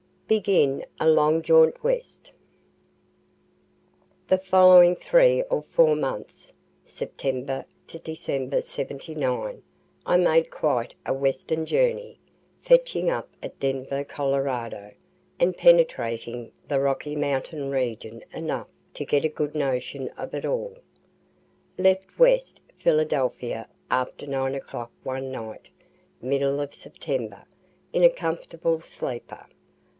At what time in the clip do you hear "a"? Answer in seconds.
0.99-1.07, 11.05-11.13, 19.25-19.29, 28.03-28.09